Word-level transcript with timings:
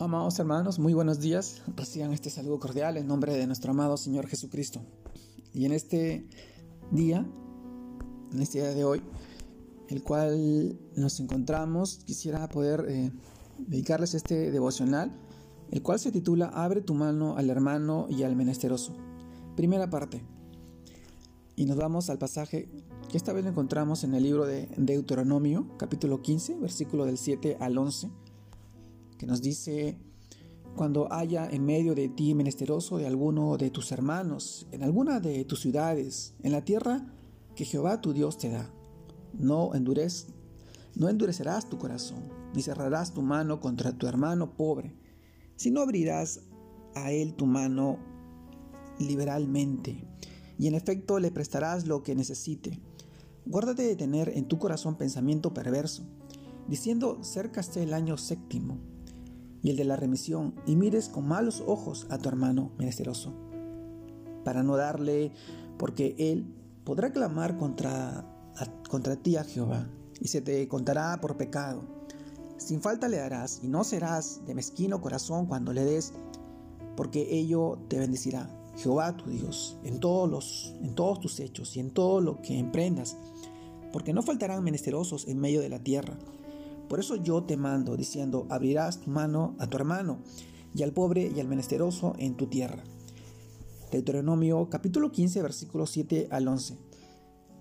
Amados 0.00 0.38
hermanos, 0.38 0.78
muy 0.78 0.94
buenos 0.94 1.18
días. 1.18 1.60
Reciban 1.74 2.12
este 2.12 2.30
saludo 2.30 2.60
cordial 2.60 2.96
en 2.96 3.08
nombre 3.08 3.36
de 3.36 3.48
nuestro 3.48 3.72
amado 3.72 3.96
Señor 3.96 4.28
Jesucristo. 4.28 4.80
Y 5.52 5.64
en 5.64 5.72
este 5.72 6.24
día, 6.92 7.26
en 8.32 8.40
este 8.40 8.58
día 8.58 8.74
de 8.74 8.84
hoy, 8.84 9.02
el 9.88 10.04
cual 10.04 10.78
nos 10.94 11.18
encontramos, 11.18 11.98
quisiera 12.04 12.48
poder 12.48 12.86
eh, 12.88 13.10
dedicarles 13.58 14.14
este 14.14 14.52
devocional, 14.52 15.10
el 15.72 15.82
cual 15.82 15.98
se 15.98 16.12
titula 16.12 16.46
Abre 16.46 16.80
tu 16.80 16.94
mano 16.94 17.36
al 17.36 17.50
hermano 17.50 18.06
y 18.08 18.22
al 18.22 18.36
menesteroso. 18.36 18.94
Primera 19.56 19.90
parte. 19.90 20.22
Y 21.56 21.64
nos 21.64 21.76
vamos 21.76 22.08
al 22.08 22.18
pasaje 22.18 22.68
que 23.08 23.16
esta 23.16 23.32
vez 23.32 23.42
lo 23.42 23.50
encontramos 23.50 24.04
en 24.04 24.14
el 24.14 24.22
libro 24.22 24.46
de 24.46 24.68
Deuteronomio, 24.76 25.66
capítulo 25.76 26.22
15, 26.22 26.54
versículo 26.58 27.04
del 27.04 27.18
7 27.18 27.56
al 27.58 27.76
11 27.76 28.27
que 29.18 29.26
nos 29.26 29.42
dice, 29.42 29.98
cuando 30.76 31.12
haya 31.12 31.48
en 31.50 31.66
medio 31.66 31.94
de 31.94 32.08
ti 32.08 32.34
menesteroso 32.34 32.98
de 32.98 33.06
alguno 33.06 33.56
de 33.56 33.70
tus 33.70 33.90
hermanos, 33.90 34.66
en 34.70 34.84
alguna 34.84 35.18
de 35.20 35.44
tus 35.44 35.60
ciudades, 35.60 36.34
en 36.42 36.52
la 36.52 36.64
tierra 36.64 37.04
que 37.56 37.64
Jehová 37.64 38.00
tu 38.00 38.12
Dios 38.12 38.38
te 38.38 38.48
da, 38.48 38.70
no, 39.32 39.74
endurez, 39.74 40.28
no 40.94 41.08
endurecerás 41.08 41.68
tu 41.68 41.78
corazón, 41.78 42.22
ni 42.54 42.62
cerrarás 42.62 43.12
tu 43.12 43.22
mano 43.22 43.60
contra 43.60 43.92
tu 43.92 44.06
hermano 44.06 44.56
pobre, 44.56 44.94
sino 45.56 45.80
abrirás 45.80 46.40
a 46.94 47.10
él 47.10 47.34
tu 47.34 47.46
mano 47.46 47.98
liberalmente, 49.00 50.06
y 50.58 50.68
en 50.68 50.74
efecto 50.74 51.18
le 51.18 51.30
prestarás 51.30 51.86
lo 51.86 52.02
que 52.02 52.14
necesite. 52.14 52.80
Guárdate 53.46 53.82
de 53.82 53.96
tener 53.96 54.28
en 54.28 54.46
tu 54.46 54.58
corazón 54.58 54.96
pensamiento 54.96 55.54
perverso, 55.54 56.04
diciendo, 56.68 57.18
cerca 57.22 57.60
esté 57.60 57.82
el 57.82 57.94
año 57.94 58.16
séptimo, 58.16 58.78
y 59.62 59.70
el 59.70 59.76
de 59.76 59.84
la 59.84 59.96
remisión, 59.96 60.54
y 60.66 60.76
mires 60.76 61.08
con 61.08 61.26
malos 61.26 61.62
ojos 61.66 62.06
a 62.10 62.18
tu 62.18 62.28
hermano 62.28 62.72
menesteroso, 62.78 63.32
para 64.44 64.62
no 64.62 64.76
darle, 64.76 65.32
porque 65.78 66.14
él 66.18 66.54
podrá 66.84 67.12
clamar 67.12 67.56
contra, 67.56 68.24
contra 68.88 69.16
ti 69.16 69.36
a 69.36 69.44
Jehová, 69.44 69.88
y 70.20 70.28
se 70.28 70.40
te 70.40 70.66
contará 70.68 71.20
por 71.20 71.36
pecado. 71.36 71.82
Sin 72.56 72.80
falta 72.80 73.08
le 73.08 73.18
darás, 73.18 73.60
y 73.62 73.68
no 73.68 73.84
serás 73.84 74.40
de 74.46 74.54
mezquino 74.54 75.00
corazón 75.00 75.46
cuando 75.46 75.72
le 75.72 75.84
des, 75.84 76.12
porque 76.96 77.28
ello 77.30 77.78
te 77.88 77.98
bendecirá. 77.98 78.50
Jehová 78.76 79.16
tu 79.16 79.28
Dios, 79.28 79.76
en 79.82 79.98
todos, 79.98 80.30
los, 80.30 80.74
en 80.82 80.94
todos 80.94 81.18
tus 81.18 81.40
hechos 81.40 81.76
y 81.76 81.80
en 81.80 81.90
todo 81.90 82.20
lo 82.20 82.40
que 82.42 82.58
emprendas, 82.58 83.16
porque 83.92 84.12
no 84.12 84.22
faltarán 84.22 84.62
menesterosos 84.62 85.26
en 85.26 85.38
medio 85.38 85.60
de 85.60 85.68
la 85.68 85.80
tierra, 85.80 86.16
por 86.88 87.00
eso 87.00 87.16
yo 87.16 87.42
te 87.42 87.56
mando, 87.56 87.96
diciendo, 87.96 88.46
abrirás 88.48 89.00
tu 89.00 89.10
mano 89.10 89.54
a 89.58 89.66
tu 89.66 89.76
hermano 89.76 90.18
y 90.74 90.82
al 90.82 90.92
pobre 90.92 91.30
y 91.34 91.40
al 91.40 91.48
menesteroso 91.48 92.14
en 92.18 92.36
tu 92.36 92.46
tierra. 92.46 92.82
Deuteronomio 93.92 94.68
capítulo 94.70 95.12
15 95.12 95.42
versículos 95.42 95.90
7 95.90 96.28
al 96.30 96.48
11. 96.48 96.76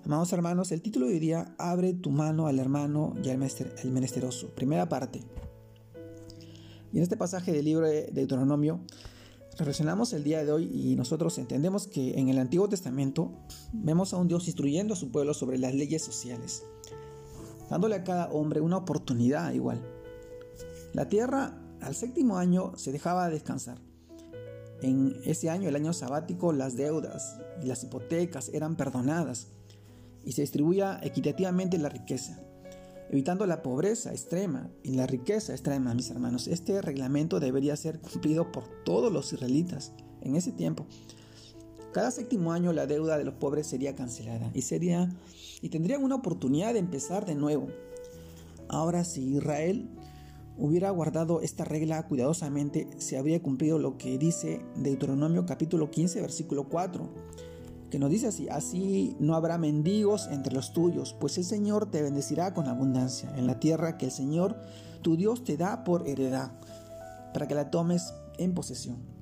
Amados 0.06 0.32
hermanos, 0.32 0.72
el 0.72 0.82
título 0.82 1.08
de 1.08 1.14
hoy 1.14 1.20
día, 1.20 1.56
Abre 1.58 1.94
tu 1.94 2.10
mano 2.10 2.48
al 2.48 2.60
hermano 2.60 3.14
y 3.22 3.30
al 3.30 3.38
menesteroso. 3.92 4.48
Primera 4.56 4.88
parte. 4.88 5.22
Y 6.94 6.98
en 6.98 7.04
este 7.04 7.18
pasaje 7.18 7.52
del 7.52 7.66
libro 7.66 7.86
de 7.86 8.10
Deuteronomio, 8.14 8.80
reflexionamos 9.58 10.14
el 10.14 10.24
día 10.24 10.46
de 10.46 10.52
hoy 10.54 10.72
y 10.74 10.96
nosotros 10.96 11.38
entendemos 11.38 11.88
que 11.88 12.18
en 12.20 12.30
el 12.30 12.38
Antiguo 12.38 12.70
Testamento 12.70 13.34
vemos 13.74 14.14
a 14.14 14.18
un 14.18 14.30
Dios 14.30 14.48
instruyendo 14.48 14.94
a 14.94 14.98
su 14.98 15.12
pueblo 15.12 15.34
sobre 15.34 15.58
las 15.58 15.74
leyes 15.74 16.02
sociales 16.02 16.64
dándole 17.70 17.96
a 17.96 18.04
cada 18.04 18.30
hombre 18.30 18.62
una 18.62 18.78
oportunidad 18.78 19.52
igual. 19.54 19.82
La 20.94 21.08
tierra 21.08 21.58
al 21.82 21.96
séptimo 21.96 22.38
año 22.38 22.74
se 22.76 22.92
dejaba 22.92 23.30
descansar. 23.30 23.80
En 24.82 25.16
ese 25.26 25.50
año, 25.50 25.70
el 25.70 25.76
año 25.76 25.94
sabático, 25.94 26.54
las 26.54 26.76
deudas 26.76 27.40
y 27.62 27.66
las 27.66 27.84
hipotecas 27.84 28.50
eran 28.50 28.76
perdonadas 28.76 29.48
y 30.24 30.34
se 30.34 30.42
distribuía 30.42 31.00
equitativamente 31.04 31.78
la 31.78 31.90
riqueza, 31.90 32.40
evitando 33.10 33.46
la 33.46 33.64
pobreza 33.64 34.12
extrema 34.12 34.70
y 34.84 34.92
la 34.92 35.08
riqueza 35.08 35.54
extrema, 35.54 35.94
mis 35.94 36.12
hermanos. 36.12 36.48
Este 36.48 36.82
reglamento 36.82 37.40
debería 37.40 37.76
ser 37.76 38.00
cumplido 38.00 38.52
por 38.52 38.66
todos 38.84 39.12
los 39.12 39.34
israelitas 39.34 39.94
en 40.22 40.36
ese 40.36 40.52
tiempo. 40.52 40.86
Cada 41.94 42.12
séptimo 42.12 42.52
año 42.52 42.74
la 42.74 42.86
deuda 42.86 43.18
de 43.18 43.24
los 43.24 43.36
pobres 43.36 43.68
sería 43.68 43.96
cancelada 43.96 44.52
y 44.54 44.62
sería 44.62 45.10
y 45.62 45.70
tendrían 45.70 46.04
una 46.04 46.16
oportunidad 46.16 46.74
de 46.74 46.80
empezar 46.80 47.26
de 47.26 47.36
nuevo. 47.36 47.68
Ahora, 48.70 49.04
si 49.04 49.36
Israel 49.36 49.90
hubiera 50.58 50.90
guardado 50.90 51.42
esta 51.42 51.64
regla 51.64 52.06
cuidadosamente, 52.08 52.90
se 52.98 53.18
habría 53.18 53.42
cumplido 53.42 53.80
lo 53.80 53.98
que 53.98 54.18
dice 54.18 54.62
Deuteronomio 54.76 55.46
capítulo 55.46 55.90
15, 55.90 56.22
versículo 56.22 56.68
4, 56.68 57.10
que 57.90 58.00
nos 58.00 58.10
dice 58.10 58.28
así, 58.28 58.50
así 58.50 59.16
no 59.20 59.36
habrá 59.36 59.58
mendigos 59.58 60.28
entre 60.28 60.54
los 60.54 60.74
tuyos, 60.74 61.16
pues 61.20 61.38
el 61.38 61.46
Señor 61.46 61.90
te 61.90 62.02
bendecirá 62.02 62.54
con 62.54 62.68
abundancia 62.68 63.32
en 63.38 63.48
la 63.48 63.60
tierra 63.60 63.98
que 63.98 64.06
el 64.06 64.12
Señor, 64.12 64.58
tu 65.02 65.16
Dios, 65.16 65.44
te 65.44 65.58
da 65.58 65.84
por 65.84 66.08
heredad, 66.08 66.52
para 67.34 67.48
que 67.48 67.56
la 67.56 67.72
tomes 67.72 68.14
en 68.38 68.54
posesión. 68.54 69.17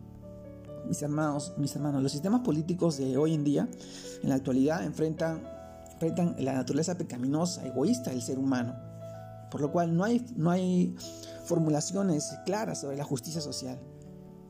Mis 0.87 1.01
hermanos, 1.01 1.53
mis 1.57 1.75
hermanos, 1.75 2.01
los 2.03 2.11
sistemas 2.11 2.41
políticos 2.41 2.97
de 2.97 3.17
hoy 3.17 3.33
en 3.33 3.43
día, 3.43 3.67
en 4.21 4.29
la 4.29 4.35
actualidad, 4.35 4.83
enfrentan 4.83 5.55
enfrentan 5.95 6.35
la 6.39 6.53
naturaleza 6.53 6.97
pecaminosa, 6.97 7.65
egoísta 7.65 8.11
del 8.11 8.21
ser 8.21 8.37
humano, 8.37 8.75
por 9.49 9.61
lo 9.61 9.71
cual 9.71 9.95
no 9.95 10.03
hay, 10.03 10.25
no 10.35 10.51
hay 10.51 10.95
formulaciones 11.45 12.35
claras 12.45 12.81
sobre 12.81 12.97
la 12.97 13.05
justicia 13.05 13.41
social. 13.41 13.79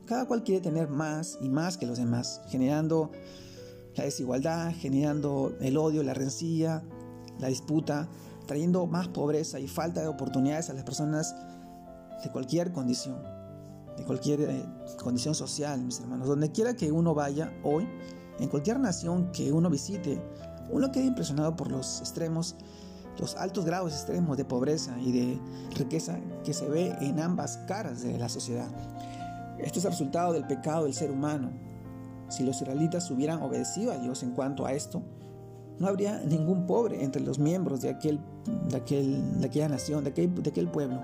Cada 0.06 0.26
cual 0.26 0.42
quiere 0.42 0.60
tener 0.60 0.88
más 0.88 1.38
y 1.40 1.48
más 1.48 1.76
que 1.76 1.86
los 1.86 1.98
demás, 1.98 2.42
generando 2.48 3.12
la 3.94 4.04
desigualdad, 4.04 4.72
generando 4.76 5.56
el 5.60 5.76
odio, 5.76 6.02
la 6.02 6.14
rencilla, 6.14 6.82
la 7.38 7.48
disputa, 7.48 8.08
trayendo 8.46 8.86
más 8.86 9.08
pobreza 9.08 9.58
y 9.58 9.68
falta 9.68 10.00
de 10.00 10.08
oportunidades 10.08 10.70
a 10.70 10.74
las 10.74 10.84
personas 10.84 11.34
de 12.22 12.30
cualquier 12.30 12.72
condición, 12.72 13.16
de 13.96 14.04
cualquier 14.04 14.40
eh, 14.42 14.64
condición 15.02 15.34
social, 15.34 15.82
mis 15.82 16.00
hermanos. 16.00 16.28
Donde 16.28 16.50
quiera 16.50 16.74
que 16.74 16.92
uno 16.92 17.14
vaya 17.14 17.52
hoy, 17.62 17.88
en 18.38 18.48
cualquier 18.48 18.78
nación 18.78 19.30
que 19.32 19.52
uno 19.52 19.70
visite, 19.70 20.20
uno 20.70 20.90
queda 20.92 21.04
impresionado 21.04 21.56
por 21.56 21.70
los 21.70 22.00
extremos, 22.00 22.56
los 23.18 23.34
altos 23.36 23.64
grados 23.64 23.92
extremos 23.92 24.36
de 24.36 24.44
pobreza 24.44 24.98
y 25.00 25.12
de 25.12 25.40
riqueza 25.76 26.18
que 26.44 26.52
se 26.52 26.68
ve 26.68 26.94
en 27.00 27.18
ambas 27.20 27.58
caras 27.66 28.02
de 28.02 28.18
la 28.18 28.28
sociedad. 28.28 28.68
Esto 29.58 29.78
es 29.78 29.84
el 29.86 29.92
resultado 29.92 30.32
del 30.34 30.46
pecado 30.46 30.84
del 30.84 30.92
ser 30.92 31.10
humano. 31.10 31.50
Si 32.28 32.42
los 32.42 32.60
israelitas 32.60 33.10
hubieran 33.10 33.42
obedecido 33.42 33.92
a 33.92 33.98
Dios 33.98 34.22
en 34.22 34.32
cuanto 34.32 34.66
a 34.66 34.72
esto, 34.72 35.02
no 35.78 35.86
habría 35.86 36.20
ningún 36.20 36.66
pobre 36.66 37.02
entre 37.02 37.22
los 37.22 37.38
miembros 37.38 37.80
de, 37.80 37.90
aquel, 37.90 38.20
de, 38.68 38.76
aquel, 38.76 39.40
de 39.40 39.46
aquella 39.46 39.68
nación, 39.68 40.04
de 40.04 40.10
aquel, 40.10 40.42
de 40.42 40.50
aquel 40.50 40.68
pueblo. 40.68 41.00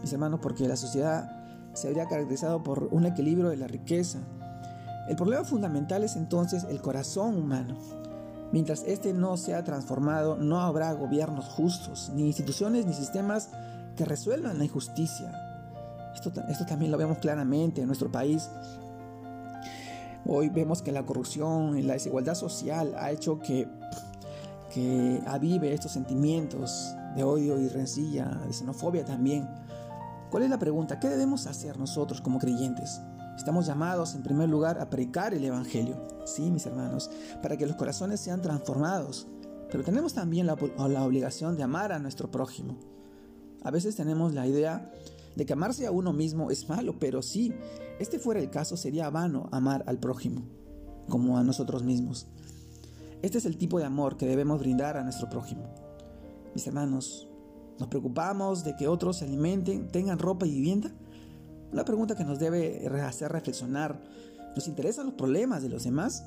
Mis 0.00 0.12
hermanos, 0.12 0.40
porque 0.42 0.68
la 0.68 0.76
sociedad 0.76 1.45
se 1.76 1.88
habría 1.88 2.06
caracterizado 2.06 2.62
por 2.62 2.88
un 2.90 3.06
equilibrio 3.06 3.50
de 3.50 3.56
la 3.56 3.66
riqueza. 3.66 4.18
El 5.08 5.16
problema 5.16 5.44
fundamental 5.44 6.02
es 6.02 6.16
entonces 6.16 6.64
el 6.64 6.80
corazón 6.80 7.36
humano. 7.36 7.76
Mientras 8.50 8.82
este 8.84 9.12
no 9.12 9.36
sea 9.36 9.62
transformado, 9.62 10.36
no 10.36 10.60
habrá 10.60 10.92
gobiernos 10.94 11.44
justos, 11.46 12.10
ni 12.14 12.26
instituciones 12.26 12.86
ni 12.86 12.94
sistemas 12.94 13.50
que 13.94 14.04
resuelvan 14.04 14.58
la 14.58 14.64
injusticia. 14.64 15.32
Esto, 16.14 16.32
esto 16.48 16.64
también 16.64 16.90
lo 16.90 16.98
vemos 16.98 17.18
claramente 17.18 17.82
en 17.82 17.86
nuestro 17.88 18.10
país. 18.10 18.48
Hoy 20.24 20.48
vemos 20.48 20.82
que 20.82 20.92
la 20.92 21.04
corrupción 21.04 21.78
y 21.78 21.82
la 21.82 21.92
desigualdad 21.92 22.34
social 22.34 22.94
ha 22.98 23.10
hecho 23.10 23.38
que, 23.38 23.68
que 24.72 25.20
avive 25.26 25.72
estos 25.72 25.92
sentimientos 25.92 26.94
de 27.14 27.22
odio 27.22 27.58
y 27.58 27.68
rencilla, 27.68 28.40
de 28.46 28.52
xenofobia 28.52 29.04
también. 29.04 29.48
¿Cuál 30.30 30.42
es 30.42 30.50
la 30.50 30.58
pregunta? 30.58 30.98
¿Qué 30.98 31.08
debemos 31.08 31.46
hacer 31.46 31.78
nosotros 31.78 32.20
como 32.20 32.38
creyentes? 32.38 33.00
Estamos 33.36 33.66
llamados 33.66 34.14
en 34.14 34.22
primer 34.22 34.48
lugar 34.48 34.80
a 34.80 34.90
predicar 34.90 35.34
el 35.34 35.44
Evangelio, 35.44 35.96
sí, 36.24 36.50
mis 36.50 36.66
hermanos, 36.66 37.10
para 37.42 37.56
que 37.56 37.66
los 37.66 37.76
corazones 37.76 38.18
sean 38.18 38.42
transformados, 38.42 39.28
pero 39.70 39.84
tenemos 39.84 40.14
también 40.14 40.46
la, 40.46 40.56
la 40.88 41.04
obligación 41.04 41.56
de 41.56 41.62
amar 41.62 41.92
a 41.92 41.98
nuestro 41.98 42.30
prójimo. 42.30 42.76
A 43.62 43.70
veces 43.70 43.94
tenemos 43.94 44.34
la 44.34 44.46
idea 44.46 44.90
de 45.36 45.46
que 45.46 45.52
amarse 45.52 45.86
a 45.86 45.92
uno 45.92 46.12
mismo 46.12 46.50
es 46.50 46.68
malo, 46.68 46.98
pero 46.98 47.22
si 47.22 47.52
este 48.00 48.18
fuera 48.18 48.40
el 48.40 48.50
caso 48.50 48.76
sería 48.76 49.10
vano 49.10 49.48
amar 49.52 49.84
al 49.86 49.98
prójimo, 49.98 50.42
como 51.08 51.38
a 51.38 51.44
nosotros 51.44 51.84
mismos. 51.84 52.26
Este 53.22 53.38
es 53.38 53.46
el 53.46 53.58
tipo 53.58 53.78
de 53.78 53.84
amor 53.84 54.16
que 54.16 54.26
debemos 54.26 54.58
brindar 54.58 54.96
a 54.96 55.04
nuestro 55.04 55.30
prójimo. 55.30 55.72
Mis 56.54 56.66
hermanos, 56.66 57.28
¿nos 57.78 57.88
preocupamos 57.88 58.64
de 58.64 58.76
que 58.76 58.88
otros 58.88 59.18
se 59.18 59.24
alimenten, 59.24 59.88
tengan 59.88 60.18
ropa 60.18 60.46
y 60.46 60.54
vivienda? 60.54 60.90
Una 61.72 61.84
pregunta 61.84 62.14
que 62.14 62.24
nos 62.24 62.38
debe 62.38 62.86
hacer 63.02 63.32
reflexionar. 63.32 64.02
¿Nos 64.54 64.68
interesan 64.68 65.06
los 65.06 65.14
problemas 65.14 65.62
de 65.62 65.68
los 65.68 65.84
demás? 65.84 66.24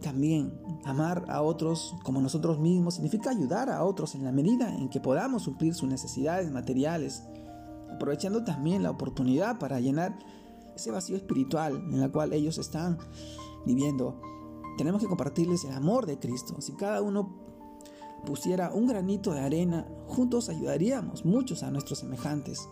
También 0.00 0.52
amar 0.84 1.24
a 1.28 1.42
otros 1.42 1.94
como 2.02 2.20
nosotros 2.20 2.58
mismos 2.58 2.94
significa 2.94 3.30
ayudar 3.30 3.70
a 3.70 3.82
otros 3.84 4.14
en 4.14 4.24
la 4.24 4.32
medida 4.32 4.74
en 4.74 4.90
que 4.90 5.00
podamos 5.00 5.42
suplir 5.42 5.74
sus 5.74 5.88
necesidades 5.88 6.50
materiales. 6.50 7.22
aprovechando 7.92 8.42
también 8.42 8.82
la 8.82 8.90
oportunidad 8.90 9.58
para 9.58 9.78
llenar 9.78 10.18
ese 10.74 10.90
vacío 10.90 11.16
espiritual 11.16 11.76
en 11.92 12.02
el 12.02 12.10
cual 12.10 12.32
ellos 12.32 12.58
están 12.58 12.98
viviendo. 13.64 14.20
Tenemos 14.76 15.00
que 15.00 15.08
compartirles 15.08 15.64
el 15.64 15.72
amor 15.72 16.04
de 16.06 16.18
Cristo. 16.18 16.60
Si 16.60 16.72
cada 16.72 17.00
uno 17.00 17.43
pusiera 18.24 18.72
un 18.72 18.86
granito 18.86 19.32
de 19.32 19.40
arena, 19.40 19.86
juntos 20.06 20.48
ayudaríamos 20.48 21.24
muchos 21.24 21.62
a 21.62 21.70
nuestros 21.70 22.00
semejantes. 22.00 22.68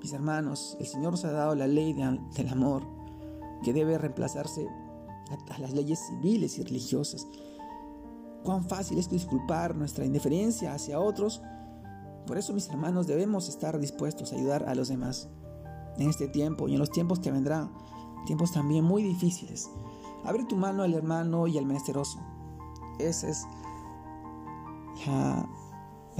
Mis 0.00 0.12
hermanos, 0.12 0.76
el 0.78 0.86
Señor 0.86 1.12
nos 1.12 1.24
ha 1.24 1.32
dado 1.32 1.54
la 1.54 1.66
ley 1.66 1.92
del 1.92 2.48
amor 2.48 2.84
que 3.64 3.72
debe 3.72 3.98
reemplazarse 3.98 4.68
a 5.50 5.58
las 5.58 5.72
leyes 5.72 5.98
civiles 6.06 6.58
y 6.58 6.62
religiosas. 6.62 7.26
Cuán 8.44 8.68
fácil 8.68 8.98
es 8.98 9.08
disculpar 9.08 9.74
nuestra 9.74 10.04
indiferencia 10.04 10.72
hacia 10.72 11.00
otros. 11.00 11.42
Por 12.26 12.38
eso, 12.38 12.52
mis 12.52 12.68
hermanos, 12.68 13.06
debemos 13.06 13.48
estar 13.48 13.78
dispuestos 13.80 14.32
a 14.32 14.36
ayudar 14.36 14.68
a 14.68 14.74
los 14.74 14.88
demás 14.88 15.28
en 15.98 16.08
este 16.08 16.28
tiempo 16.28 16.68
y 16.68 16.74
en 16.74 16.78
los 16.78 16.90
tiempos 16.90 17.18
que 17.18 17.32
vendrán, 17.32 17.72
tiempos 18.26 18.52
también 18.52 18.84
muy 18.84 19.02
difíciles. 19.02 19.68
Abre 20.24 20.44
tu 20.44 20.56
mano 20.56 20.82
al 20.82 20.94
hermano 20.94 21.46
y 21.46 21.58
al 21.58 21.66
menesteroso. 21.66 22.20
Esa 22.98 23.28
es 23.28 23.46
la, 25.06 25.48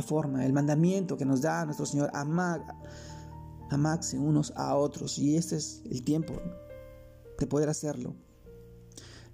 forma, 0.02 0.44
el 0.44 0.52
mandamiento 0.52 1.16
que 1.16 1.24
nos 1.24 1.40
da 1.40 1.64
nuestro 1.64 1.86
Señor, 1.86 2.10
amar, 2.14 2.64
amarse 3.70 4.18
unos 4.18 4.52
a 4.56 4.76
otros. 4.76 5.18
Y 5.18 5.36
este 5.36 5.56
es 5.56 5.82
el 5.90 6.02
tiempo 6.02 6.34
de 7.38 7.46
poder 7.46 7.68
hacerlo. 7.68 8.14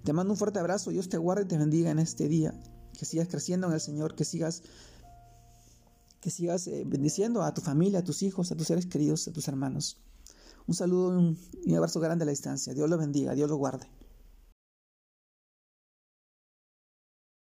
Te 0.03 0.13
mando 0.13 0.33
un 0.33 0.37
fuerte 0.37 0.59
abrazo, 0.59 0.91
Dios 0.91 1.09
te 1.09 1.17
guarde 1.17 1.43
y 1.43 1.47
te 1.47 1.57
bendiga 1.57 1.91
en 1.91 1.99
este 1.99 2.27
día. 2.27 2.53
Que 2.97 3.05
sigas 3.05 3.27
creciendo 3.27 3.67
en 3.67 3.73
el 3.73 3.79
Señor, 3.79 4.15
que 4.15 4.25
sigas 4.25 4.63
que 6.19 6.29
sigas 6.29 6.67
eh, 6.67 6.83
bendiciendo 6.85 7.43
a 7.43 7.53
tu 7.53 7.59
familia, 7.59 7.99
a 7.99 8.03
tus 8.03 8.23
hijos, 8.23 8.49
a 8.49 8.55
tus 8.55 8.67
seres 8.67 8.85
queridos, 8.85 9.27
a 9.27 9.33
tus 9.33 9.49
hermanos. 9.49 9.97
Un 10.67 10.73
saludo 10.73 11.35
y 11.65 11.71
un 11.71 11.75
abrazo 11.75 11.99
grande 11.99 12.23
a 12.23 12.25
la 12.25 12.29
distancia. 12.29 12.73
Dios 12.73 12.89
lo 12.89 12.97
bendiga, 12.97 13.35
Dios 13.35 13.49
lo 13.49 13.57
guarde. 13.57 13.87